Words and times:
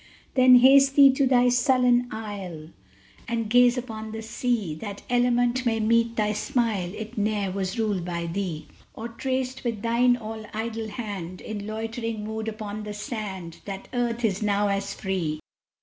Then 0.33 0.55
haste 0.55 0.95
thee 0.95 1.13
to 1.13 1.27
thy 1.27 1.49
sullen 1.49 2.07
Isle, 2.11 2.71
And 3.27 3.51
gaze 3.51 3.77
upon 3.77 4.13
the 4.13 4.23
sea; 4.23 4.73
That 4.73 5.03
element 5.11 5.63
may 5.63 5.79
meet 5.79 6.15
thy 6.15 6.33
smile 6.33 6.91
It 6.95 7.19
ne'er 7.19 7.51
was 7.51 7.77
ruled 7.77 8.03
by 8.03 8.25
thee! 8.25 8.65
Or 8.95 9.09
trace 9.09 9.63
with 9.63 9.83
thine 9.83 10.17
all 10.17 10.43
idle 10.55 10.87
hand, 10.87 11.39
In 11.39 11.67
loitering 11.67 12.23
mood 12.23 12.47
upon 12.47 12.81
the 12.81 12.95
sand, 12.95 13.57
That 13.65 13.89
Earth 13.93 14.25
is 14.25 14.41
now 14.41 14.69
as 14.69 14.91
free! 14.95 15.39